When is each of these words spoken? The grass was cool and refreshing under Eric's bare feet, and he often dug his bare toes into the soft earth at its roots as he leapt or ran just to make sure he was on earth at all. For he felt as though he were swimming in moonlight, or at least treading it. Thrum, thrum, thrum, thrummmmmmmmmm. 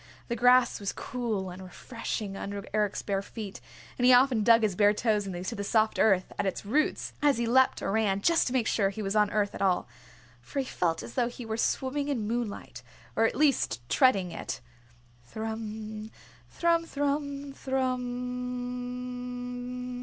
The 0.29 0.35
grass 0.35 0.79
was 0.79 0.93
cool 0.93 1.51
and 1.51 1.61
refreshing 1.61 2.35
under 2.35 2.65
Eric's 2.73 3.03
bare 3.03 3.21
feet, 3.21 3.61
and 3.99 4.05
he 4.07 4.11
often 4.11 4.41
dug 4.43 4.63
his 4.63 4.75
bare 4.75 4.95
toes 4.95 5.27
into 5.27 5.53
the 5.53 5.63
soft 5.63 5.99
earth 5.99 6.33
at 6.39 6.47
its 6.47 6.65
roots 6.65 7.13
as 7.21 7.37
he 7.37 7.45
leapt 7.45 7.83
or 7.83 7.91
ran 7.91 8.21
just 8.21 8.47
to 8.47 8.53
make 8.53 8.65
sure 8.65 8.89
he 8.89 9.03
was 9.03 9.15
on 9.15 9.29
earth 9.29 9.53
at 9.53 9.61
all. 9.61 9.87
For 10.41 10.57
he 10.57 10.65
felt 10.65 11.03
as 11.03 11.13
though 11.13 11.27
he 11.29 11.45
were 11.45 11.55
swimming 11.55 12.07
in 12.07 12.27
moonlight, 12.27 12.81
or 13.15 13.25
at 13.25 13.35
least 13.35 13.79
treading 13.89 14.31
it. 14.31 14.59
Thrum, 15.23 16.09
thrum, 16.49 16.83
thrum, 16.87 17.53
thrummmmmmmmmm. 17.53 19.91